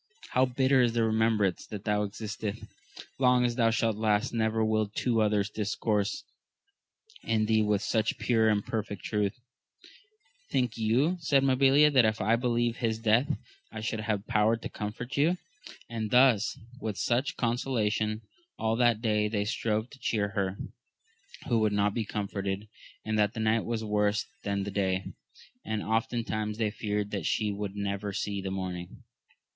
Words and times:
How 0.29 0.47
bitter 0.47 0.81
is 0.81 0.93
the 0.93 1.03
remembrance 1.03 1.67
that 1.67 1.83
thou 1.83 2.01
excitest! 2.07 2.63
long 3.19 3.45
as 3.45 3.53
thou 3.55 3.69
shalt 3.69 3.97
last, 3.97 4.33
never 4.33 4.65
will 4.65 4.87
two 4.87 5.21
others 5.21 5.47
discourse 5.51 6.23
in 7.21 7.45
thee 7.45 7.61
with 7.61 7.83
such 7.83 8.17
pure 8.17 8.49
and 8.49 8.65
perfect 8.65 9.03
truth! 9.03 9.39
Think 10.49 10.75
you, 10.75 11.17
said 11.19 11.43
Mabilia, 11.43 11.91
that 11.93 12.03
if 12.03 12.19
I 12.19 12.35
believed 12.35 12.77
his 12.77 12.97
death 12.97 13.37
I 13.71 13.79
should 13.81 13.99
have 13.99 14.25
power 14.25 14.57
to 14.57 14.69
comfort 14.69 15.17
you 15.17 15.27
1 15.27 15.37
and 15.91 16.09
thus 16.09 16.57
with 16.79 16.97
such 16.97 17.37
consolation 17.37 18.23
all 18.57 18.75
that 18.77 19.03
day 19.03 19.27
they 19.27 19.45
strove 19.45 19.91
to 19.91 19.99
cheer 19.99 20.29
her 20.29 20.57
who 21.47 21.59
would 21.59 21.73
not 21.73 21.93
be 21.93 22.05
comforted; 22.05 22.67
and 23.05 23.19
the 23.19 23.29
night 23.39 23.65
was 23.65 23.83
worse 23.83 24.25
than 24.41 24.63
the 24.63 24.71
day, 24.71 25.13
and 25.63 25.83
oftentimes 25.83 26.57
they 26.57 26.71
feared 26.71 27.11
that 27.11 27.21
sfie 27.25 27.55
would 27.55 27.75
never 27.75 28.11
see 28.11 28.41
the 28.41 28.49
morning. 28.49 29.03